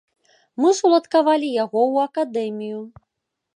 Мы 0.63 0.71
ж 0.77 0.81
уладкавалі 0.89 1.49
яго 1.63 1.79
ў 1.91 1.95
акадэмію. 2.11 2.79